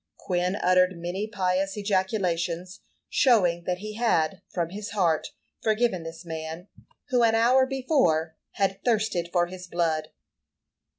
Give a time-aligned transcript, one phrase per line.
[0.17, 5.27] Quin uttered many pious ejaculations, showing that he had, from his heart,
[5.61, 6.67] forgiven this man,
[7.09, 10.07] who, an hour before, had thirsted for his blood.